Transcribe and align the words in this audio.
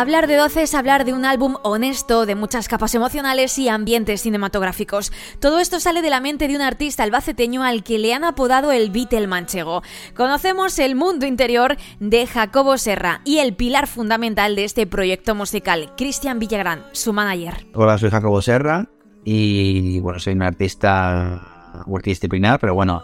Hablar 0.00 0.26
de 0.28 0.36
12 0.36 0.62
es 0.62 0.74
hablar 0.74 1.04
de 1.04 1.12
un 1.12 1.26
álbum 1.26 1.56
honesto, 1.62 2.24
de 2.24 2.34
muchas 2.34 2.68
capas 2.68 2.94
emocionales 2.94 3.58
y 3.58 3.68
ambientes 3.68 4.22
cinematográficos. 4.22 5.12
Todo 5.40 5.58
esto 5.58 5.78
sale 5.78 6.00
de 6.00 6.08
la 6.08 6.22
mente 6.22 6.48
de 6.48 6.56
un 6.56 6.62
artista 6.62 7.02
albaceteño 7.02 7.62
al 7.62 7.84
que 7.84 7.98
le 7.98 8.14
han 8.14 8.24
apodado 8.24 8.72
el 8.72 8.90
Beatle 8.90 9.26
manchego. 9.26 9.82
Conocemos 10.16 10.78
el 10.78 10.94
mundo 10.94 11.26
interior 11.26 11.76
de 11.98 12.26
Jacobo 12.26 12.78
Serra 12.78 13.20
y 13.26 13.40
el 13.40 13.54
pilar 13.54 13.86
fundamental 13.86 14.56
de 14.56 14.64
este 14.64 14.86
proyecto 14.86 15.34
musical, 15.34 15.92
Cristian 15.98 16.38
Villagrán, 16.38 16.82
su 16.92 17.12
manager. 17.12 17.66
Hola, 17.74 17.98
soy 17.98 18.08
Jacobo 18.08 18.40
Serra 18.40 18.88
y 19.22 20.00
bueno, 20.00 20.18
soy 20.18 20.32
un 20.32 20.44
artista 20.44 21.82
multidisciplinar, 21.84 22.58
pero 22.58 22.74
bueno, 22.74 23.02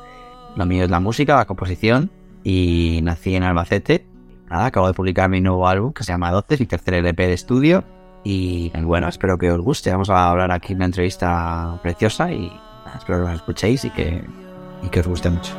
lo 0.57 0.65
mío 0.65 0.85
es 0.85 0.91
la 0.91 1.01
música, 1.01 1.37
la 1.37 1.45
composición 1.45 2.11
y 2.43 3.01
nací 3.03 3.35
en 3.35 3.43
Albacete 3.43 4.16
nada, 4.49 4.67
acabo 4.67 4.89
de 4.89 4.95
publicar 4.95 5.29
mi 5.29 5.41
nuevo 5.41 5.67
álbum 5.69 5.93
que 5.93 6.05
se 6.05 6.13
llama 6.13 6.31
12, 6.31 6.57
mi 6.59 6.67
tercer 6.67 6.95
LP 6.95 7.27
de 7.27 7.33
estudio. 7.33 7.85
Y 8.25 8.73
bueno, 8.83 9.09
espero 9.09 9.39
que 9.39 9.53
os 9.53 9.61
guste. 9.61 9.91
Vamos 9.91 10.11
a 10.11 10.29
hablar 10.29 10.51
aquí 10.51 10.73
en 10.73 10.79
una 10.79 10.87
entrevista 10.87 11.79
preciosa 11.83 12.33
y 12.33 12.51
espero 12.97 13.25
que 13.25 13.31
os 13.31 13.35
escuchéis 13.37 13.85
y 13.85 13.91
que, 13.91 14.25
y 14.83 14.89
que 14.89 15.01
os 15.01 15.07
guste 15.07 15.31
mucho. 15.31 15.53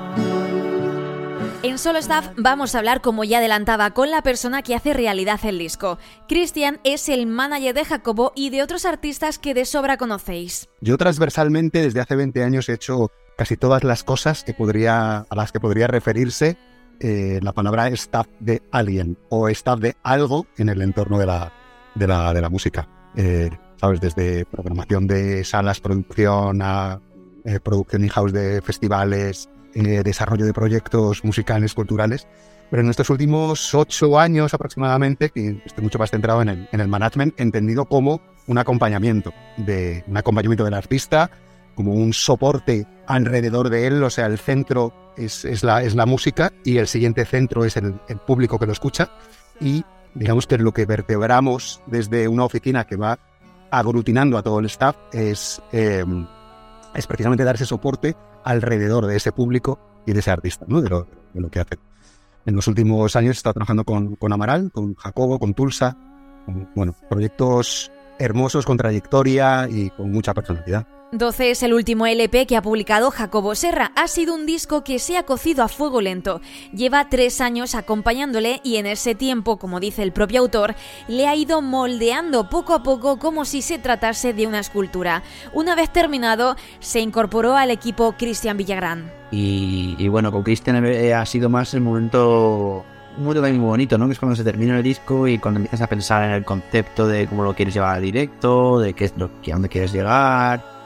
En 1.63 1.77
Solo 1.79 1.99
Staff 1.99 2.29
vamos 2.37 2.75
a 2.75 2.79
hablar, 2.79 3.01
como 3.01 3.23
ya 3.23 3.39
adelantaba, 3.39 3.91
con 3.91 4.11
la 4.11 4.21
persona 4.21 4.61
que 4.61 4.75
hace 4.75 4.93
realidad 4.93 5.39
el 5.43 5.57
disco. 5.57 5.97
Cristian 6.27 6.79
es 6.83 7.09
el 7.09 7.25
manager 7.25 7.73
de 7.73 7.85
Jacobo 7.85 8.31
y 8.35 8.51
de 8.51 8.61
otros 8.61 8.85
artistas 8.85 9.39
que 9.39 9.53
de 9.53 9.65
sobra 9.65 9.97
conocéis. 9.97 10.69
Yo 10.81 10.97
transversalmente 10.97 11.81
desde 11.81 11.99
hace 11.99 12.15
20 12.15 12.43
años 12.43 12.69
he 12.69 12.73
hecho 12.73 13.11
casi 13.37 13.57
todas 13.57 13.83
las 13.83 14.03
cosas 14.03 14.43
que 14.43 14.53
podría, 14.53 15.25
a 15.29 15.35
las 15.35 15.51
que 15.51 15.59
podría 15.59 15.87
referirse 15.87 16.57
eh, 16.99 17.39
la 17.41 17.53
palabra 17.53 17.87
staff 17.89 18.27
de 18.39 18.61
alguien 18.71 19.17
o 19.29 19.49
staff 19.49 19.79
de 19.79 19.95
algo 20.03 20.47
en 20.57 20.69
el 20.69 20.81
entorno 20.81 21.17
de 21.17 21.25
la, 21.25 21.51
de 21.95 22.07
la, 22.07 22.33
de 22.33 22.41
la 22.41 22.49
música. 22.49 22.87
Eh, 23.15 23.49
¿Sabes? 23.77 24.01
Desde 24.01 24.45
programación 24.45 25.05
de 25.05 25.43
salas, 25.43 25.79
producción 25.79 26.61
a 26.61 26.99
eh, 27.45 27.59
producción 27.59 28.03
in-house 28.03 28.33
de 28.33 28.61
festivales, 28.61 29.49
desarrollo 29.73 30.45
de 30.47 30.53
proyectos 30.53 31.23
musicales, 31.23 31.75
culturales. 31.75 32.27
Pero 32.71 32.81
en 32.81 32.89
estos 32.89 33.11
últimos 33.11 33.75
ocho 33.75 34.19
años 34.19 34.55
aproximadamente, 34.55 35.31
estoy 35.65 35.83
mucho 35.83 35.99
más 35.99 36.09
centrado 36.09 36.41
en 36.41 36.49
el, 36.49 36.69
en 36.71 36.79
el 36.79 36.87
management, 36.87 37.39
entendido 37.39 37.85
como 37.85 38.19
un 38.47 38.57
acompañamiento, 38.57 39.33
de, 39.57 40.03
un 40.07 40.17
acompañamiento 40.17 40.63
del 40.63 40.73
artista, 40.73 41.29
como 41.75 41.93
un 41.93 42.11
soporte 42.11 42.87
alrededor 43.05 43.69
de 43.69 43.85
él, 43.85 44.03
o 44.03 44.09
sea, 44.09 44.25
el 44.25 44.39
centro 44.39 44.93
es, 45.17 45.63
la, 45.63 45.81
es 45.83 45.95
la 45.95 46.05
música 46.05 46.53
y 46.63 46.77
el 46.77 46.87
siguiente 46.87 47.25
centro 47.25 47.65
es 47.65 47.77
el, 47.77 47.93
público 48.25 48.59
que 48.59 48.65
lo 48.65 48.71
escucha 48.71 49.09
y 49.59 49.83
digamos 50.13 50.47
que 50.47 50.57
lo 50.57 50.73
que 50.73 50.85
vertebramos 50.85 51.81
desde 51.87 52.27
una 52.27 52.43
oficina 52.43 52.85
que 52.85 52.95
va 52.95 53.19
aglutinando 53.71 54.37
a 54.37 54.43
todo 54.43 54.59
el 54.59 54.65
staff 54.67 54.95
es, 55.11 55.61
em, 55.71 56.27
es 56.95 57.07
precisamente 57.07 57.43
dar 57.43 57.55
ese 57.55 57.65
soporte 57.65 58.15
alrededor 58.43 59.07
de 59.07 59.17
ese 59.17 59.31
público 59.31 59.79
y 60.05 60.13
de 60.13 60.19
ese 60.19 60.31
artista, 60.31 60.65
¿no? 60.67 60.81
de, 60.81 60.89
lo, 60.89 61.07
de 61.33 61.41
lo 61.41 61.49
que 61.49 61.59
hace. 61.59 61.77
En 62.45 62.55
los 62.55 62.67
últimos 62.67 63.15
años 63.15 63.35
he 63.35 63.39
estado 63.39 63.55
trabajando 63.55 63.83
con, 63.83 64.15
con 64.15 64.31
Amaral, 64.31 64.71
con 64.71 64.95
Jacobo, 64.95 65.37
con 65.37 65.53
Tulsa, 65.53 65.97
con, 66.45 66.69
bueno, 66.75 66.95
proyectos 67.09 67.91
hermosos, 68.19 68.65
con 68.65 68.77
trayectoria 68.77 69.67
y 69.69 69.89
con 69.89 70.11
mucha 70.11 70.33
personalidad. 70.33 70.87
12 71.13 71.51
es 71.51 71.63
el 71.63 71.73
último 71.73 72.05
LP 72.05 72.45
que 72.47 72.57
ha 72.57 72.61
publicado 72.61 73.11
Jacobo 73.11 73.55
Serra. 73.55 73.93
Ha 73.95 74.09
sido 74.09 74.35
un 74.35 74.45
disco 74.45 74.83
que 74.83 74.99
se 74.99 75.17
ha 75.17 75.23
cocido 75.23 75.63
a 75.63 75.69
fuego 75.69 76.01
lento. 76.01 76.41
Lleva 76.73 77.07
tres 77.07 77.39
años 77.39 77.75
acompañándole 77.75 78.59
y 78.61 78.75
en 78.75 78.87
ese 78.87 79.15
tiempo, 79.15 79.55
como 79.55 79.79
dice 79.79 80.03
el 80.03 80.11
propio 80.11 80.41
autor, 80.41 80.75
le 81.07 81.25
ha 81.25 81.35
ido 81.35 81.61
moldeando 81.61 82.49
poco 82.49 82.73
a 82.73 82.83
poco 82.83 83.19
como 83.19 83.45
si 83.45 83.61
se 83.61 83.79
tratase 83.79 84.33
de 84.33 84.47
una 84.47 84.59
escultura. 84.59 85.23
Una 85.53 85.75
vez 85.75 85.93
terminado, 85.93 86.57
se 86.81 86.99
incorporó 86.99 87.55
al 87.55 87.71
equipo 87.71 88.15
Cristian 88.17 88.57
Villagrán. 88.57 89.09
Y, 89.31 90.07
bueno, 90.09 90.29
con 90.31 90.43
Cristian 90.43 90.85
ha 90.85 91.25
sido 91.25 91.49
más 91.49 91.73
el 91.73 91.81
momento 91.81 92.83
un 93.17 93.23
momento 93.23 93.41
también 93.41 93.61
muy 93.61 93.69
bonito, 93.69 93.97
¿no? 93.97 94.05
Que 94.07 94.13
es 94.13 94.19
cuando 94.19 94.35
se 94.35 94.43
termina 94.43 94.77
el 94.77 94.83
disco 94.83 95.27
y 95.27 95.39
cuando 95.39 95.59
empiezas 95.59 95.81
a 95.81 95.87
pensar 95.87 96.23
en 96.23 96.31
el 96.31 96.43
concepto 96.43 97.07
de 97.07 97.27
cómo 97.27 97.43
lo 97.43 97.55
quieres 97.55 97.73
llevar 97.73 97.95
a 97.95 97.99
directo, 97.99 98.79
de 98.79 98.93
qué 98.93 99.05
es 99.05 99.13
lo 99.17 99.25
a 99.25 99.51
dónde 99.53 99.69
quieres 99.69 99.91
llegar 99.91 100.76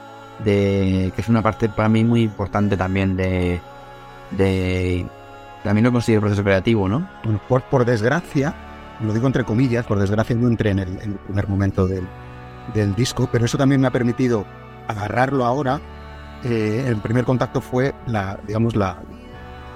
que 0.44 1.12
es 1.16 1.28
una 1.28 1.42
parte 1.42 1.68
para 1.68 1.88
mí 1.88 2.04
muy 2.04 2.22
importante 2.22 2.76
también 2.76 3.16
de, 3.16 3.60
de 4.30 5.06
también 5.62 5.84
lo 5.84 5.92
considero 5.92 6.22
proceso 6.22 6.42
creativo, 6.42 6.88
¿no? 6.88 7.08
Bueno, 7.24 7.40
por, 7.48 7.62
por 7.62 7.84
desgracia, 7.84 8.54
lo 9.00 9.12
digo 9.12 9.26
entre 9.26 9.44
comillas, 9.44 9.86
por 9.86 9.98
desgracia 9.98 10.34
no 10.36 10.48
entré 10.48 10.70
en 10.70 10.80
el, 10.80 10.88
primer 11.26 11.48
momento 11.48 11.86
del, 11.86 12.06
del, 12.74 12.94
disco, 12.94 13.28
pero 13.30 13.44
eso 13.44 13.58
también 13.58 13.80
me 13.80 13.86
ha 13.86 13.92
permitido 13.92 14.44
agarrarlo 14.88 15.44
ahora. 15.44 15.80
Eh, 16.44 16.84
el 16.88 16.96
primer 16.96 17.24
contacto 17.24 17.60
fue 17.60 17.94
la, 18.06 18.38
digamos, 18.46 18.74
la, 18.74 18.98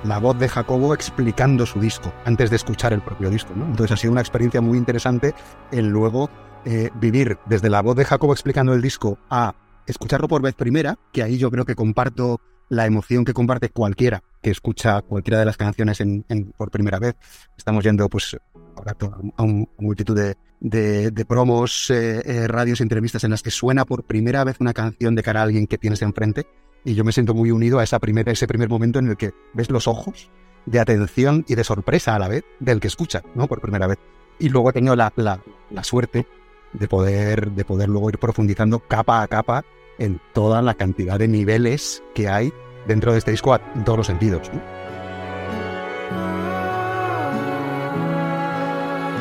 la 0.05 0.19
voz 0.19 0.39
de 0.39 0.49
Jacobo 0.49 0.95
explicando 0.95 1.65
su 1.67 1.81
disco 1.81 2.13
antes 2.25 2.51
de 2.51 2.57
escuchar 2.57 2.93
el 2.93 3.01
propio 3.01 3.31
disco. 3.31 3.53
¿no? 3.55 3.67
Entonces 3.67 3.93
ha 3.93 3.97
sido 3.97 4.13
una 4.13 4.21
experiencia 4.21 4.61
muy 4.61 4.79
interesante 4.79 5.35
el 5.71 5.87
luego 5.87 6.29
eh, 6.65 6.91
vivir 6.97 7.39
desde 7.47 7.71
la 7.71 7.83
voz 7.83 7.97
de 7.97 8.05
Jacobo 8.05 8.33
explicando 8.33 8.73
el 8.73 8.83
disco 8.83 9.19
a 9.31 9.55
escucharlo 9.87 10.29
por 10.29 10.43
vez 10.43 10.55
primera, 10.55 10.99
que 11.13 11.23
ahí 11.23 11.39
yo 11.39 11.51
creo 11.51 11.65
que 11.65 11.75
comparto 11.75 12.41
la 12.69 12.87
emoción 12.87 13.25
que 13.25 13.33
comparte 13.33 13.71
cualquiera 13.71 14.23
que 14.47 14.51
escucha 14.51 15.03
cualquiera 15.03 15.41
de 15.41 15.45
las 15.45 15.57
canciones 15.57 16.01
en, 16.01 16.25
por 16.57 16.71
primera 16.71 17.01
vez. 17.01 17.17
Estamos 17.59 17.83
yendo 17.83 18.09
pues 18.09 18.37
ahora 18.77 18.97
a 19.37 19.43
una 19.43 19.67
multitud 19.79 20.17
de, 20.17 21.11
de, 21.11 21.25
promos, 21.25 21.91
eh, 21.91 22.23
eh, 22.25 22.47
radios, 22.47 22.81
entrevistas 22.81 23.25
en 23.25 23.33
las 23.33 23.43
que 23.43 23.51
suena 23.51 23.85
por 23.85 24.05
primera 24.05 24.45
vez 24.45 24.59
una 24.61 24.73
canción 24.73 25.17
de 25.17 25.25
cara 25.25 25.41
a 25.41 25.43
alguien 25.43 25.67
que 25.67 25.79
tienes 25.79 26.01
enfrente 26.03 26.47
y 26.85 26.95
yo 26.95 27.03
me 27.03 27.11
siento 27.11 27.35
muy 27.35 27.51
unido 27.51 27.81
a 27.81 27.83
esa 27.83 27.99
primera, 27.99 28.31
ese 28.31 28.47
primer 28.47 28.69
momento 28.69 29.01
en 29.01 29.09
el 29.09 29.17
que 29.17 29.33
ves 29.53 29.69
los 29.69 29.89
ojos 29.89 30.31
de 30.65 30.79
atención 30.79 31.45
y 31.49 31.57
de 31.57 31.65
sorpresa 31.65 32.15
a 32.15 32.21
la 32.21 32.29
vez 32.29 32.45
del 32.61 32.79
que 32.79 32.87
escucha, 32.87 33.23
¿no? 33.35 33.49
Por 33.49 33.61
primera 33.61 33.89
vez. 33.89 33.99
Y 34.39 34.49
luego 34.49 34.71
he 34.71 34.73
tenido 34.73 34.95
la, 34.95 35.13
la, 35.17 35.43
la 35.71 35.83
suerte 35.83 36.25
de 36.73 36.87
poder, 36.87 37.51
de 37.51 37.65
poder 37.65 37.89
luego 37.89 38.11
ir 38.11 38.19
profundizando 38.19 38.79
capa 38.79 39.23
a 39.23 39.27
capa 39.27 39.65
en 39.99 40.21
toda 40.33 40.63
la 40.63 40.75
cantidad 40.75 41.19
de 41.19 41.29
niveles 41.29 42.03
que 42.15 42.29
hay 42.29 42.53
dentro 42.87 43.13
de 43.13 43.19
este 43.19 43.31
disco 43.31 43.57
en 43.75 43.85
todos 43.85 43.99
los 43.99 44.07
sentidos. 44.07 44.51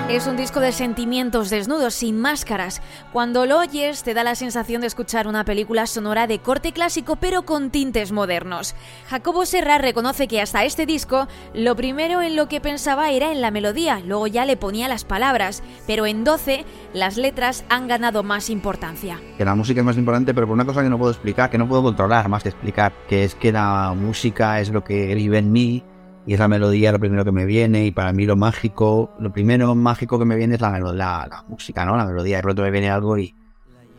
Es 0.07 0.27
un 0.27 0.37
disco 0.37 0.59
de 0.59 0.71
sentimientos 0.71 1.49
desnudos, 1.49 1.95
sin 1.95 2.21
máscaras. 2.21 2.79
Cuando 3.11 3.47
lo 3.47 3.57
oyes 3.57 4.03
te 4.03 4.13
da 4.13 4.23
la 4.23 4.35
sensación 4.35 4.81
de 4.81 4.87
escuchar 4.87 5.27
una 5.27 5.43
película 5.45 5.87
sonora 5.87 6.27
de 6.27 6.37
corte 6.37 6.73
clásico 6.73 7.15
pero 7.15 7.41
con 7.41 7.71
tintes 7.71 8.11
modernos. 8.11 8.75
Jacobo 9.07 9.47
Serra 9.47 9.79
reconoce 9.79 10.27
que 10.27 10.41
hasta 10.41 10.63
este 10.63 10.85
disco 10.85 11.27
lo 11.55 11.75
primero 11.75 12.21
en 12.21 12.35
lo 12.35 12.47
que 12.47 12.61
pensaba 12.61 13.09
era 13.09 13.31
en 13.31 13.41
la 13.41 13.49
melodía, 13.49 13.99
luego 14.05 14.27
ya 14.27 14.45
le 14.45 14.57
ponía 14.57 14.87
las 14.87 15.05
palabras, 15.05 15.63
pero 15.87 16.05
en 16.05 16.23
12 16.23 16.65
las 16.93 17.17
letras 17.17 17.65
han 17.69 17.87
ganado 17.87 18.21
más 18.21 18.51
importancia. 18.51 19.19
Que 19.39 19.43
la 19.43 19.55
música 19.55 19.79
es 19.79 19.85
más 19.85 19.97
importante, 19.97 20.35
pero 20.35 20.45
por 20.45 20.53
una 20.53 20.65
cosa 20.65 20.83
que 20.83 20.89
no 20.89 20.99
puedo 20.99 21.13
explicar, 21.13 21.49
que 21.49 21.57
no 21.57 21.67
puedo 21.67 21.81
controlar 21.81 22.29
más 22.29 22.43
que 22.43 22.49
explicar, 22.49 22.93
que 23.09 23.23
es 23.23 23.33
que 23.33 23.51
la 23.51 23.95
música 23.97 24.59
es 24.59 24.69
lo 24.69 24.83
que 24.83 25.15
vive 25.15 25.39
en 25.39 25.51
mí 25.51 25.83
y 26.27 26.33
esa 26.33 26.47
melodía 26.47 26.91
lo 26.91 26.99
primero 26.99 27.23
que 27.23 27.31
me 27.31 27.45
viene 27.45 27.85
y 27.85 27.91
para 27.91 28.11
mí 28.11 28.25
lo 28.25 28.35
mágico, 28.35 29.11
lo 29.19 29.31
primero 29.31 29.75
mágico 29.75 30.17
que 30.17 30.25
me 30.25 30.35
viene 30.35 30.55
es 30.55 30.61
la, 30.61 30.79
la, 30.79 31.27
la 31.29 31.45
música, 31.47 31.85
¿no? 31.85 31.95
La 31.95 32.05
melodía, 32.05 32.37
de 32.37 32.43
pronto 32.43 32.63
me 32.63 32.71
viene 32.71 32.89
algo 32.89 33.17
y, 33.17 33.35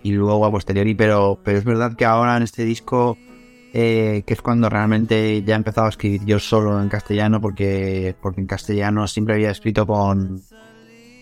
y 0.03 0.13
luego 0.13 0.45
a 0.45 0.51
posteriori, 0.51 0.95
pero, 0.95 1.39
pero 1.43 1.59
es 1.59 1.65
verdad 1.65 1.95
que 1.95 2.05
ahora 2.05 2.37
en 2.37 2.43
este 2.43 2.65
disco, 2.65 3.17
eh, 3.73 4.25
que 4.27 4.35
es 4.35 4.43
cuando 4.43 4.69
realmente 4.69 5.43
ya 5.45 5.55
he 5.55 5.57
empezado 5.57 5.87
a 5.87 5.91
escribir 5.91 6.25
yo 6.25 6.39
solo 6.39 6.81
en 6.83 6.89
castellano, 6.89 7.41
porque, 7.41 8.17
porque 8.21 8.41
en 8.41 8.47
castellano 8.47 9.07
siempre 9.07 9.35
había 9.35 9.51
escrito 9.51 9.87
con, 9.87 10.43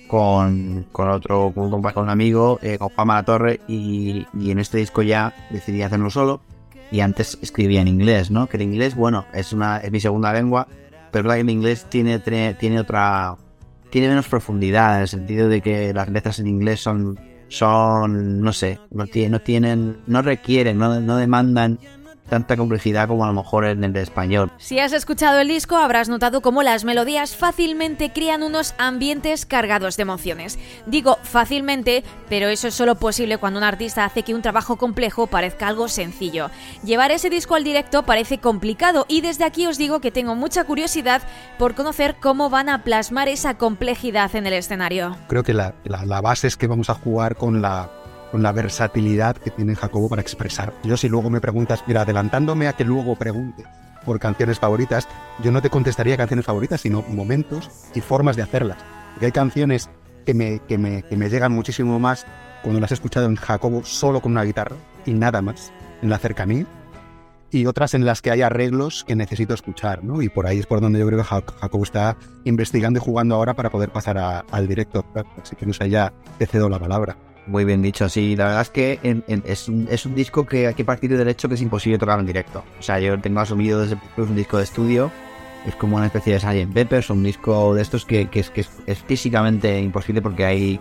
con, 0.08 0.86
con 0.90 1.08
otro, 1.08 1.52
con, 1.54 1.82
con 1.82 2.02
un 2.02 2.10
amigo, 2.10 2.58
eh, 2.62 2.78
con 2.78 2.88
Juan 2.88 3.08
La 3.08 3.22
Torre, 3.24 3.60
y, 3.68 4.26
y 4.38 4.50
en 4.50 4.58
este 4.58 4.78
disco 4.78 5.02
ya 5.02 5.34
decidí 5.50 5.82
hacerlo 5.82 6.08
solo 6.08 6.40
y 6.90 7.00
antes 7.00 7.38
escribía 7.42 7.80
en 7.80 7.88
inglés, 7.88 8.30
¿no? 8.30 8.46
Que 8.46 8.56
el 8.56 8.62
inglés, 8.62 8.94
bueno, 8.94 9.26
es 9.34 9.52
una 9.52 9.78
es 9.78 9.90
mi 9.90 9.98
segunda 9.98 10.32
lengua, 10.32 10.68
pero 11.14 11.32
el 11.32 11.48
inglés 11.48 11.86
tiene, 11.88 12.18
tiene 12.18 12.80
otra 12.80 13.36
tiene 13.88 14.08
menos 14.08 14.26
profundidad 14.26 14.96
en 14.96 15.02
el 15.02 15.08
sentido 15.08 15.48
de 15.48 15.60
que 15.60 15.94
las 15.94 16.08
letras 16.08 16.40
en 16.40 16.48
inglés 16.48 16.80
son 16.80 17.20
son 17.46 18.40
no 18.40 18.52
sé, 18.52 18.80
no, 18.90 19.04
no 19.04 19.40
tienen 19.40 19.98
no 20.08 20.22
requieren, 20.22 20.76
no, 20.76 20.98
no 20.98 21.16
demandan 21.16 21.78
tanta 22.28 22.56
complejidad 22.56 23.08
como 23.08 23.24
a 23.24 23.28
lo 23.28 23.34
mejor 23.34 23.64
en 23.64 23.84
el 23.84 23.96
español. 23.96 24.50
Si 24.58 24.78
has 24.78 24.92
escuchado 24.92 25.40
el 25.40 25.48
disco 25.48 25.76
habrás 25.76 26.08
notado 26.08 26.40
cómo 26.40 26.62
las 26.62 26.84
melodías 26.84 27.36
fácilmente 27.36 28.12
crean 28.12 28.42
unos 28.42 28.74
ambientes 28.78 29.46
cargados 29.46 29.96
de 29.96 30.02
emociones. 30.02 30.58
Digo 30.86 31.18
fácilmente, 31.22 32.04
pero 32.28 32.48
eso 32.48 32.68
es 32.68 32.74
solo 32.74 32.96
posible 32.96 33.38
cuando 33.38 33.58
un 33.58 33.64
artista 33.64 34.04
hace 34.04 34.22
que 34.22 34.34
un 34.34 34.42
trabajo 34.42 34.76
complejo 34.76 35.26
parezca 35.26 35.68
algo 35.68 35.88
sencillo. 35.88 36.50
Llevar 36.84 37.10
ese 37.10 37.30
disco 37.30 37.54
al 37.54 37.64
directo 37.64 38.04
parece 38.04 38.38
complicado 38.38 39.06
y 39.08 39.20
desde 39.20 39.44
aquí 39.44 39.66
os 39.66 39.78
digo 39.78 40.00
que 40.00 40.10
tengo 40.10 40.34
mucha 40.34 40.64
curiosidad 40.64 41.22
por 41.58 41.74
conocer 41.74 42.16
cómo 42.20 42.50
van 42.50 42.68
a 42.68 42.84
plasmar 42.84 43.28
esa 43.28 43.54
complejidad 43.54 44.34
en 44.34 44.46
el 44.46 44.54
escenario. 44.54 45.16
Creo 45.28 45.42
que 45.42 45.54
la, 45.54 45.74
la 45.84 46.20
base 46.20 46.46
es 46.46 46.56
que 46.56 46.66
vamos 46.66 46.90
a 46.90 46.94
jugar 46.94 47.36
con 47.36 47.62
la 47.62 47.90
con 48.34 48.42
la 48.42 48.50
versatilidad 48.50 49.36
que 49.36 49.52
tiene 49.52 49.76
Jacobo 49.76 50.08
para 50.08 50.20
expresar. 50.20 50.74
Yo 50.82 50.96
si 50.96 51.08
luego 51.08 51.30
me 51.30 51.40
preguntas, 51.40 51.84
mira, 51.86 52.00
adelantándome 52.00 52.66
a 52.66 52.72
que 52.72 52.84
luego 52.84 53.14
pregunte 53.14 53.62
por 54.04 54.18
canciones 54.18 54.58
favoritas, 54.58 55.06
yo 55.40 55.52
no 55.52 55.62
te 55.62 55.70
contestaría 55.70 56.16
canciones 56.16 56.44
favoritas, 56.44 56.80
sino 56.80 57.02
momentos 57.02 57.70
y 57.94 58.00
formas 58.00 58.34
de 58.34 58.42
hacerlas. 58.42 58.78
Porque 59.12 59.26
hay 59.26 59.30
canciones 59.30 59.88
que 60.26 60.34
me, 60.34 60.58
que 60.66 60.78
me, 60.78 61.04
que 61.04 61.16
me 61.16 61.30
llegan 61.30 61.52
muchísimo 61.52 62.00
más 62.00 62.26
cuando 62.64 62.80
las 62.80 62.90
he 62.90 62.94
escuchado 62.94 63.26
en 63.26 63.36
Jacobo 63.36 63.84
solo 63.84 64.20
con 64.20 64.32
una 64.32 64.42
guitarra 64.42 64.74
y 65.06 65.12
nada 65.12 65.40
más, 65.40 65.72
en 66.02 66.10
la 66.10 66.18
cercanía, 66.18 66.66
y 67.52 67.66
otras 67.66 67.94
en 67.94 68.04
las 68.04 68.20
que 68.20 68.32
hay 68.32 68.42
arreglos 68.42 69.04
que 69.04 69.14
necesito 69.14 69.54
escuchar, 69.54 70.02
¿no? 70.02 70.22
Y 70.22 70.28
por 70.28 70.48
ahí 70.48 70.58
es 70.58 70.66
por 70.66 70.80
donde 70.80 70.98
yo 70.98 71.06
creo 71.06 71.20
que 71.20 71.24
Jacobo 71.24 71.84
está 71.84 72.16
investigando 72.42 72.98
y 72.98 73.00
jugando 73.00 73.36
ahora 73.36 73.54
para 73.54 73.70
poder 73.70 73.90
pasar 73.90 74.18
al 74.18 74.66
directo. 74.66 75.04
Así 75.40 75.54
que 75.54 75.66
no 75.66 75.72
sé, 75.72 75.88
ya 75.88 76.12
te 76.36 76.46
cedo 76.46 76.68
la 76.68 76.80
palabra. 76.80 77.16
Muy 77.46 77.64
bien 77.64 77.82
dicho, 77.82 78.08
sí. 78.08 78.36
La 78.36 78.46
verdad 78.46 78.62
es 78.62 78.70
que 78.70 78.98
es, 79.02 79.68
un, 79.68 80.14
disco 80.14 80.46
que 80.46 80.66
hay 80.66 80.74
que 80.74 80.84
partir 80.84 81.16
del 81.16 81.28
hecho 81.28 81.48
que 81.48 81.54
es 81.54 81.62
imposible 81.62 81.98
tocar 81.98 82.18
en 82.18 82.26
directo. 82.26 82.64
O 82.78 82.82
sea, 82.82 82.98
yo 82.98 83.18
tengo 83.20 83.40
asumido 83.40 83.80
desde 83.80 83.96
es 83.96 84.18
un 84.18 84.36
disco 84.36 84.56
de 84.56 84.64
estudio. 84.64 85.10
Es 85.66 85.74
como 85.76 85.96
una 85.96 86.06
especie 86.06 86.34
de 86.34 86.40
Sgt. 86.40 86.72
Peppers, 86.72 87.10
un 87.10 87.22
disco 87.22 87.74
de 87.74 87.82
estos 87.82 88.04
que, 88.04 88.28
es, 88.32 88.50
que 88.50 88.60
es, 88.86 88.98
físicamente 89.06 89.80
imposible 89.80 90.20
porque 90.20 90.44
hay 90.44 90.80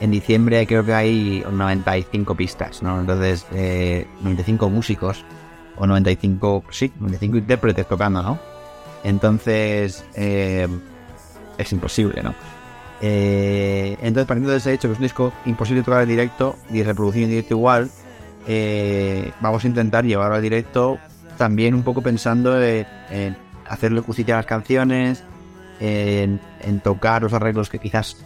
en 0.00 0.10
diciembre 0.10 0.66
creo 0.66 0.84
que 0.84 0.94
hay 0.94 1.44
95 1.50 2.34
pistas, 2.34 2.82
¿no? 2.82 3.00
Entonces, 3.00 3.46
95 3.50 4.66
eh, 4.66 4.70
músicos 4.70 5.24
o 5.76 5.86
95, 5.86 6.64
sí, 6.70 6.90
95 6.98 7.36
intérpretes 7.36 7.86
tocando, 7.86 8.22
¿no? 8.22 8.38
Entonces, 9.04 10.04
eh, 10.14 10.66
es 11.58 11.72
imposible, 11.72 12.22
¿no? 12.22 12.34
Eh, 13.00 13.96
entonces, 14.00 14.26
partiendo 14.26 14.52
de 14.52 14.58
ese 14.58 14.72
hecho, 14.72 14.88
que 14.88 14.92
es 14.92 14.98
un 14.98 15.04
disco 15.04 15.32
imposible 15.44 15.82
tocar 15.82 16.02
en 16.02 16.08
directo 16.08 16.56
y 16.70 16.82
reproducir 16.82 17.24
en 17.24 17.30
directo 17.30 17.54
igual, 17.54 17.90
eh, 18.46 19.32
vamos 19.40 19.64
a 19.64 19.68
intentar 19.68 20.04
llevarlo 20.04 20.36
al 20.36 20.42
directo 20.42 20.98
también 21.36 21.74
un 21.74 21.82
poco 21.82 22.02
pensando 22.02 22.62
en, 22.62 23.36
hacerle 23.66 24.00
justicia 24.00 24.34
a 24.34 24.38
las 24.38 24.46
canciones, 24.46 25.24
en, 25.80 26.40
tocar 26.82 27.22
los 27.22 27.32
arreglos 27.32 27.68
que 27.68 27.78
quizás 27.78 28.16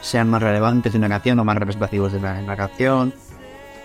sean 0.00 0.28
más 0.28 0.42
relevantes 0.42 0.92
de 0.92 0.98
una 0.98 1.08
canción 1.08 1.38
o 1.38 1.44
más 1.44 1.56
representativos 1.56 2.12
de 2.12 2.20
la, 2.20 2.56
canción. 2.56 3.12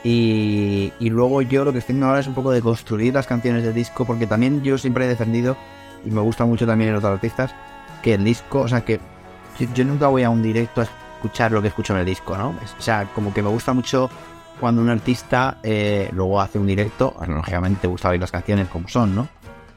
Y, 0.03 0.91
luego 0.99 1.41
yo 1.41 1.65
lo 1.65 1.71
que 1.73 1.79
estoy 1.79 1.93
haciendo 1.93 2.07
ahora 2.07 2.19
es 2.19 2.27
un 2.27 2.35
poco 2.35 2.51
de 2.51 2.61
construir 2.61 3.13
las 3.13 3.27
canciones 3.27 3.63
del 3.63 3.73
disco, 3.73 4.05
porque 4.05 4.27
también 4.27 4.61
yo 4.63 4.77
siempre 4.77 5.05
he 5.05 5.07
defendido, 5.07 5.57
y 6.05 6.11
me 6.11 6.21
gusta 6.21 6.45
mucho 6.45 6.65
también 6.65 6.89
en 6.89 6.95
los 6.95 7.03
artistas, 7.03 7.53
que 8.01 8.13
el 8.13 8.23
disco, 8.23 8.61
o 8.61 8.67
sea, 8.67 8.81
que 8.81 8.99
yo 9.73 9.85
nunca 9.85 10.07
voy 10.07 10.23
a 10.23 10.29
un 10.29 10.41
directo 10.41 10.81
a 10.81 10.87
escuchar 11.17 11.51
lo 11.51 11.61
que 11.61 11.69
escucho 11.69 11.93
en 11.93 11.99
el 11.99 12.05
disco, 12.05 12.37
¿no? 12.37 12.49
O 12.49 12.81
sea, 12.81 13.05
como 13.13 13.33
que 13.33 13.41
me 13.41 13.49
gusta 13.49 13.73
mucho 13.73 14.09
cuando 14.59 14.81
un 14.81 14.89
artista 14.89 15.57
eh, 15.63 16.09
luego 16.13 16.41
hace 16.41 16.59
un 16.59 16.67
directo, 16.67 17.15
lógicamente 17.27 17.81
te 17.81 17.87
gusta 17.87 18.09
oír 18.09 18.19
las 18.19 18.31
canciones 18.31 18.67
como 18.67 18.87
son, 18.87 19.15
¿no? 19.15 19.27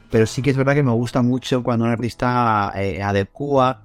Pero 0.09 0.25
sí 0.25 0.41
que 0.41 0.49
es 0.49 0.57
verdad 0.57 0.73
que 0.73 0.83
me 0.83 0.91
gusta 0.91 1.21
mucho 1.21 1.63
cuando 1.63 1.85
un 1.85 1.91
artista 1.91 2.73
eh, 2.75 3.01
adecua, 3.01 3.83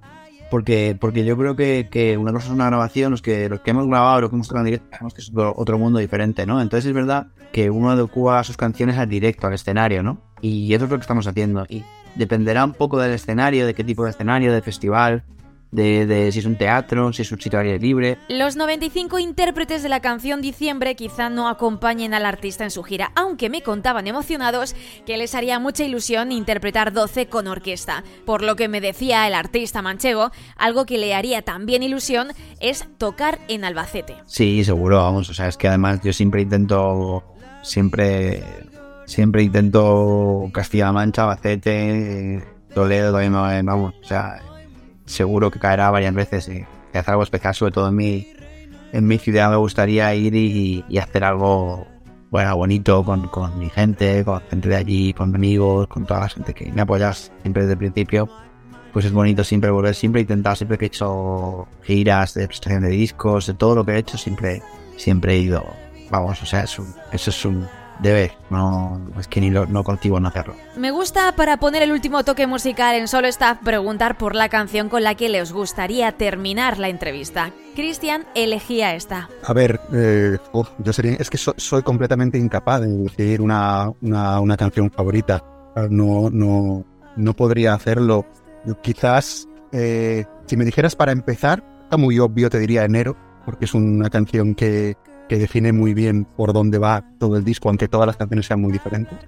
porque, 0.50 0.96
porque 0.98 1.24
yo 1.24 1.36
creo 1.36 1.56
que, 1.56 2.16
una 2.18 2.32
cosa 2.32 2.46
es 2.46 2.52
una 2.52 2.66
grabación, 2.66 3.10
los 3.10 3.22
que, 3.22 3.48
los 3.48 3.60
que 3.60 3.70
hemos 3.70 3.86
grabado, 3.86 4.22
los 4.22 4.30
que 4.30 4.36
hemos 4.36 4.48
tocado 4.48 4.66
en 4.66 4.72
directo, 4.72 4.88
sabemos 4.90 5.14
que 5.14 5.20
es 5.20 5.32
otro, 5.34 5.78
mundo 5.78 5.98
diferente, 5.98 6.46
¿no? 6.46 6.60
Entonces 6.60 6.86
es 6.86 6.94
verdad 6.94 7.28
que 7.52 7.70
uno 7.70 7.90
adecua 7.90 8.42
sus 8.44 8.56
canciones 8.56 8.96
al 8.98 9.08
directo, 9.08 9.46
al 9.46 9.54
escenario, 9.54 10.02
¿no? 10.02 10.18
Y 10.40 10.72
eso 10.74 10.84
es 10.84 10.90
lo 10.90 10.96
que 10.96 11.02
estamos 11.02 11.26
haciendo. 11.26 11.64
Y 11.68 11.84
dependerá 12.16 12.64
un 12.64 12.72
poco 12.72 12.98
del 12.98 13.12
escenario, 13.12 13.66
de 13.66 13.74
qué 13.74 13.84
tipo 13.84 14.04
de 14.04 14.10
escenario, 14.10 14.52
de 14.52 14.62
festival, 14.62 15.24
de, 15.70 16.30
si 16.32 16.38
es 16.38 16.46
un 16.46 16.56
teatro, 16.56 17.12
si 17.12 17.22
es 17.22 17.32
un 17.32 17.40
sitio 17.40 17.58
aire 17.58 17.78
libre. 17.78 18.18
Los 18.28 18.56
95 18.56 19.18
intérpretes 19.18 19.82
de 19.82 19.88
la 19.88 20.00
canción 20.00 20.40
Diciembre 20.40 20.96
quizá 20.96 21.28
no 21.28 21.48
acompañen 21.48 22.14
al 22.14 22.24
artista 22.24 22.64
en 22.64 22.70
su 22.70 22.82
gira, 22.82 23.12
aunque 23.14 23.50
me 23.50 23.62
contaban 23.62 24.06
emocionados 24.06 24.74
que 25.04 25.16
les 25.16 25.34
haría 25.34 25.58
mucha 25.58 25.84
ilusión 25.84 26.32
interpretar 26.32 26.92
12 26.92 27.26
con 27.26 27.46
orquesta. 27.46 28.04
Por 28.24 28.42
lo 28.42 28.56
que 28.56 28.68
me 28.68 28.80
decía 28.80 29.26
el 29.26 29.34
artista 29.34 29.82
manchego, 29.82 30.30
algo 30.56 30.86
que 30.86 30.98
le 30.98 31.14
haría 31.14 31.42
también 31.42 31.82
ilusión 31.82 32.28
es 32.60 32.86
tocar 32.98 33.38
en 33.48 33.64
Albacete. 33.64 34.14
Sí, 34.26 34.64
seguro, 34.64 34.98
vamos, 34.98 35.28
o 35.28 35.34
sea, 35.34 35.48
es 35.48 35.56
que 35.56 35.68
además 35.68 36.00
yo 36.02 36.12
siempre 36.12 36.42
intento, 36.42 37.22
siempre, 37.62 38.42
siempre 39.04 39.42
intento 39.42 40.48
Castilla-La 40.52 40.92
Mancha, 40.92 41.22
Albacete, 41.24 42.42
Toledo, 42.74 43.12
también, 43.12 43.66
vamos, 43.66 43.94
o 44.02 44.04
sea 44.04 44.40
seguro 45.06 45.50
que 45.50 45.58
caerá 45.58 45.90
varias 45.90 46.14
veces 46.14 46.48
y, 46.48 46.64
hacer 46.96 47.10
algo 47.10 47.22
especial, 47.22 47.54
sobre 47.54 47.72
todo 47.72 47.88
en 47.88 47.96
mi, 47.96 48.26
en 48.92 49.06
mi 49.06 49.18
ciudad 49.18 49.50
me 49.50 49.56
gustaría 49.56 50.14
ir 50.14 50.34
y, 50.34 50.84
hacer 50.98 51.24
algo 51.24 51.86
bueno, 52.30 52.56
bonito 52.56 53.04
con, 53.04 53.28
con, 53.28 53.58
mi 53.58 53.70
gente, 53.70 54.24
con 54.24 54.40
gente 54.50 54.68
de 54.68 54.76
allí, 54.76 55.12
con 55.12 55.34
amigos, 55.34 55.86
con 55.88 56.06
toda 56.06 56.20
la 56.20 56.28
gente 56.28 56.54
que 56.54 56.72
me 56.72 56.82
apoyas 56.82 57.32
siempre 57.42 57.62
desde 57.62 57.72
el 57.72 57.78
principio. 57.78 58.28
Pues 58.92 59.04
es 59.04 59.12
bonito 59.12 59.44
siempre 59.44 59.70
volver, 59.70 59.94
siempre 59.94 60.22
intentar, 60.22 60.56
siempre 60.56 60.78
que 60.78 60.86
he 60.86 60.88
hecho 60.88 61.68
giras 61.82 62.32
de 62.32 62.46
presentación 62.46 62.82
de 62.82 62.88
discos, 62.88 63.46
de 63.46 63.54
todo 63.54 63.74
lo 63.74 63.84
que 63.84 63.92
he 63.92 63.98
hecho, 63.98 64.16
siempre, 64.16 64.62
siempre 64.96 65.34
he 65.34 65.38
ido. 65.38 65.64
Vamos, 66.10 66.42
o 66.42 66.46
sea, 66.46 66.62
eso 66.64 66.84
es 67.12 67.44
un, 67.44 67.66
debe, 68.00 68.32
no, 68.50 69.00
es 69.18 69.28
que 69.28 69.40
ni 69.40 69.50
lo, 69.50 69.66
no 69.66 69.84
contigo 69.84 70.20
no 70.20 70.28
hacerlo. 70.28 70.54
Me 70.76 70.90
gusta 70.90 71.32
para 71.36 71.56
poner 71.56 71.82
el 71.82 71.92
último 71.92 72.24
toque 72.24 72.46
musical 72.46 72.96
en 72.96 73.08
Solo 73.08 73.28
Staff 73.28 73.58
preguntar 73.64 74.18
por 74.18 74.34
la 74.34 74.48
canción 74.48 74.88
con 74.88 75.02
la 75.02 75.14
que 75.14 75.28
les 75.28 75.52
gustaría 75.52 76.12
terminar 76.12 76.78
la 76.78 76.88
entrevista. 76.88 77.52
Cristian 77.74 78.24
elegía 78.34 78.94
esta. 78.94 79.28
A 79.44 79.52
ver, 79.52 79.80
eh, 79.92 80.38
yo 80.78 80.92
sería, 80.92 81.16
es 81.18 81.30
que 81.30 81.38
soy 81.38 81.82
completamente 81.82 82.38
incapaz 82.38 82.80
de 82.80 82.94
elegir 82.94 83.40
una, 83.40 83.90
una, 84.00 84.56
canción 84.56 84.90
favorita. 84.90 85.44
No, 85.90 86.30
no, 86.30 86.84
no 87.16 87.32
podría 87.34 87.74
hacerlo. 87.74 88.26
quizás, 88.82 89.46
eh, 89.72 90.24
si 90.46 90.56
me 90.56 90.64
dijeras 90.64 90.96
para 90.96 91.12
empezar, 91.12 91.62
está 91.84 91.96
muy 91.96 92.18
obvio, 92.18 92.48
te 92.48 92.58
diría 92.58 92.84
enero, 92.84 93.16
porque 93.44 93.66
es 93.66 93.74
una 93.74 94.08
canción 94.08 94.54
que, 94.54 94.96
que 95.28 95.38
define 95.38 95.72
muy 95.72 95.94
bien 95.94 96.24
por 96.24 96.52
dónde 96.52 96.78
va 96.78 97.04
todo 97.18 97.36
el 97.36 97.44
disco, 97.44 97.68
aunque 97.68 97.88
todas 97.88 98.06
las 98.06 98.16
canciones 98.16 98.46
sean 98.46 98.60
muy 98.60 98.72
diferentes. 98.72 99.18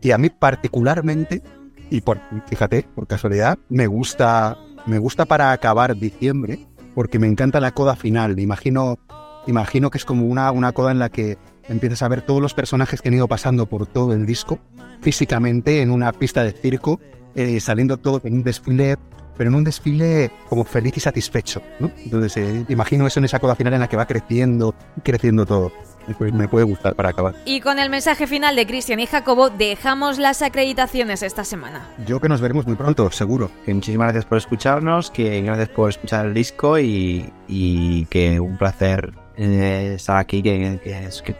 Y 0.00 0.10
a 0.10 0.18
mí 0.18 0.30
particularmente, 0.30 1.42
y 1.90 2.00
por, 2.00 2.20
fíjate, 2.46 2.86
por 2.94 3.06
casualidad, 3.06 3.58
me 3.68 3.86
gusta, 3.86 4.58
me 4.86 4.98
gusta 4.98 5.24
para 5.24 5.52
acabar 5.52 5.96
diciembre, 5.96 6.66
porque 6.94 7.18
me 7.18 7.26
encanta 7.26 7.60
la 7.60 7.72
coda 7.72 7.96
final. 7.96 8.38
Imagino, 8.38 8.98
imagino 9.46 9.90
que 9.90 9.98
es 9.98 10.04
como 10.04 10.26
una, 10.26 10.50
una 10.50 10.72
coda 10.72 10.90
en 10.90 10.98
la 10.98 11.08
que 11.08 11.38
empiezas 11.68 12.02
a 12.02 12.08
ver 12.08 12.22
todos 12.22 12.42
los 12.42 12.54
personajes 12.54 13.00
que 13.00 13.08
han 13.08 13.14
ido 13.14 13.28
pasando 13.28 13.66
por 13.66 13.86
todo 13.86 14.12
el 14.12 14.26
disco, 14.26 14.58
físicamente 15.00 15.80
en 15.80 15.90
una 15.90 16.12
pista 16.12 16.42
de 16.44 16.52
circo, 16.52 17.00
eh, 17.34 17.60
saliendo 17.60 17.96
todo 17.96 18.20
en 18.24 18.34
un 18.34 18.42
desfile 18.42 18.96
pero 19.36 19.50
en 19.50 19.56
un 19.56 19.64
desfile 19.64 20.30
como 20.48 20.64
feliz 20.64 20.96
y 20.96 21.00
satisfecho, 21.00 21.62
¿no? 21.80 21.90
Entonces, 22.04 22.36
eh, 22.36 22.64
imagino 22.68 23.06
eso 23.06 23.20
en 23.20 23.24
esa 23.24 23.38
coda 23.38 23.54
final 23.54 23.74
en 23.74 23.80
la 23.80 23.88
que 23.88 23.96
va 23.96 24.06
creciendo, 24.06 24.74
creciendo 25.02 25.46
todo. 25.46 25.72
Me 26.18 26.48
puede, 26.48 26.64
gustar 26.64 26.96
para 26.96 27.10
acabar. 27.10 27.34
Y 27.44 27.60
con 27.60 27.78
el 27.78 27.88
mensaje 27.88 28.26
final 28.26 28.56
de 28.56 28.66
Cristian 28.66 28.98
y 28.98 29.06
Jacobo, 29.06 29.50
dejamos 29.50 30.18
las 30.18 30.42
acreditaciones 30.42 31.22
esta 31.22 31.44
semana. 31.44 31.88
Yo 32.06 32.20
que 32.20 32.28
nos 32.28 32.40
veremos 32.40 32.66
muy 32.66 32.74
pronto, 32.74 33.08
seguro. 33.12 33.52
Que 33.64 33.72
muchísimas 33.72 34.06
gracias 34.06 34.24
por 34.24 34.38
escucharnos, 34.38 35.12
que 35.12 35.40
gracias 35.42 35.68
por 35.68 35.90
escuchar 35.90 36.26
el 36.26 36.34
disco 36.34 36.76
y, 36.78 37.32
y 37.46 38.06
que 38.06 38.40
un 38.40 38.58
placer 38.58 39.12
eh, 39.36 39.94
estar 39.94 40.18
aquí, 40.18 40.42
que, 40.42 40.78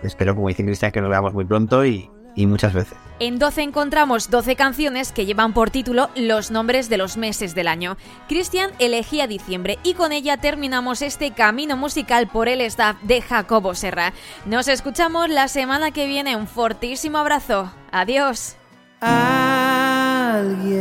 espero, 0.03 0.35
como 0.35 0.49
dice 0.49 0.65
Cristian, 0.65 0.93
que 0.93 1.01
nos 1.01 1.11
veamos 1.11 1.35
muy 1.35 1.45
pronto 1.45 1.85
y, 1.85 2.09
y 2.35 2.47
muchas 2.47 2.73
veces. 2.73 2.97
En 3.19 3.39
12 3.39 3.63
encontramos 3.63 4.31
12 4.31 4.57
canciones 4.57 5.13
que 5.13 5.27
llevan 5.27 5.53
por 5.53 5.71
título 5.71 6.11
los 6.17 6.51
nombres 6.51 6.89
de 6.89 6.97
los 6.97 7.17
meses 7.17 7.55
del 7.55 7.69
año. 7.69 7.97
Cristian 8.29 8.73
elegía 8.81 9.29
diciembre 9.29 9.79
y 9.85 9.95
con 9.95 10.11
ella 10.11 10.39
terminamos 10.39 11.03
este 11.03 11.31
camino 11.31 11.77
musical 11.77 12.27
por 12.29 12.49
el 12.49 12.61
staff 12.63 12.97
de 13.03 13.23
Jacobo 13.23 13.77
Serra. 13.77 14.13
Nos 14.45 14.67
escuchamos 14.67 15.29
la 15.29 15.47
semana 15.49 15.93
que 15.93 16.07
viene. 16.07 16.35
Un 16.35 16.49
fortísimo 16.49 17.19
abrazo. 17.19 17.73
Adiós. 17.93 18.57
Alguien 19.01 20.73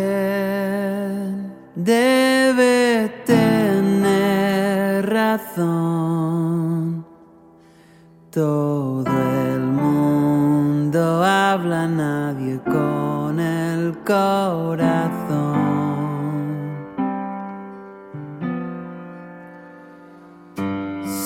debe 1.76 3.24
tener 3.26 5.08
razón. 5.08 7.06
Todo 8.32 9.04
el 9.06 9.14
mundo 9.14 9.31
nadie 11.88 12.60
con 12.64 13.40
el 13.40 13.98
corazón. 14.06 15.62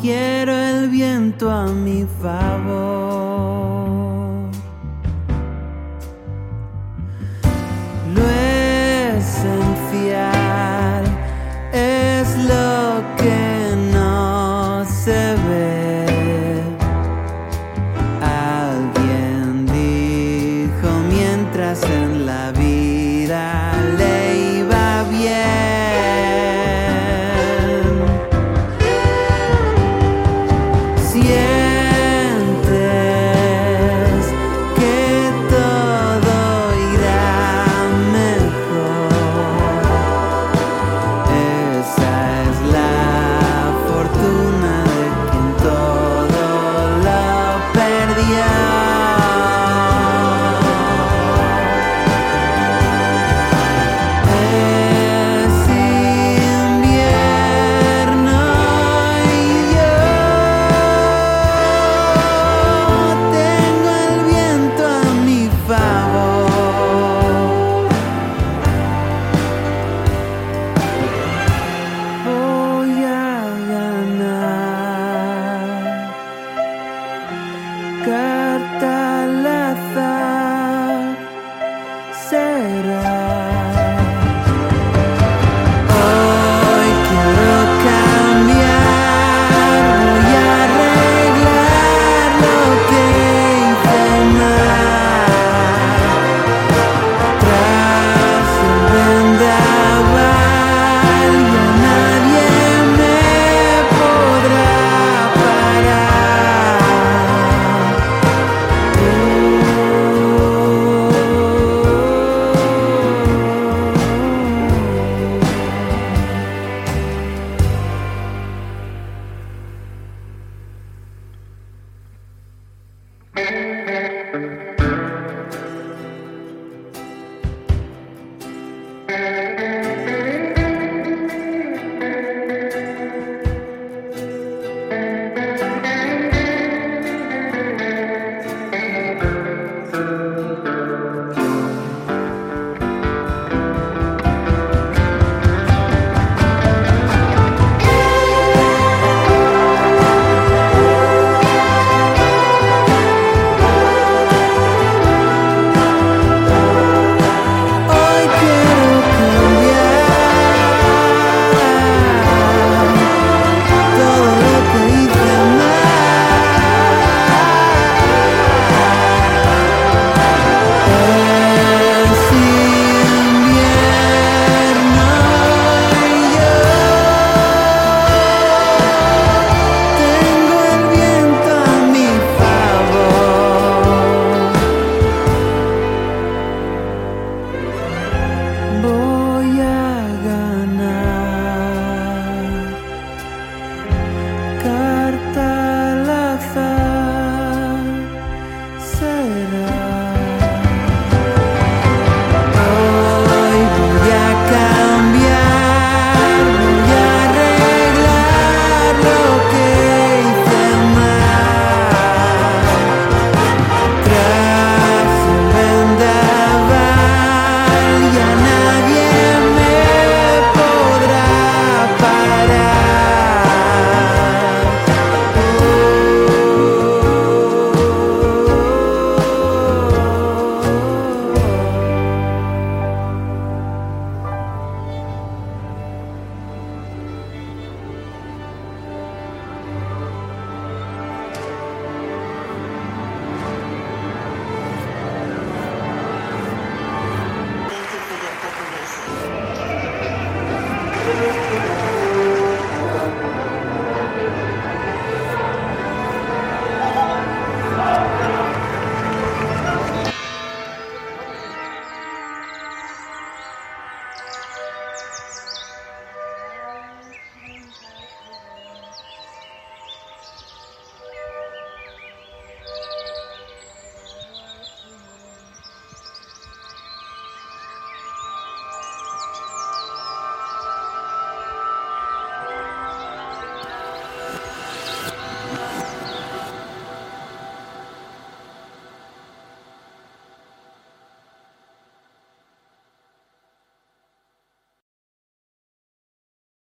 quiero 0.00 0.52
el 0.52 0.88
viento 0.88 1.50
a 1.50 1.66
mi 1.66 2.04
favor. 2.20 3.75